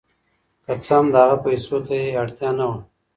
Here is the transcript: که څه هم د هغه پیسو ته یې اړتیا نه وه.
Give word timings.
که 0.65 0.73
څه 0.85 0.93
هم 0.99 1.05
د 1.13 1.15
هغه 1.23 1.37
پیسو 1.45 1.77
ته 1.87 1.93
یې 2.01 2.09
اړتیا 2.21 2.49
نه 2.59 2.65
وه. 2.69 2.79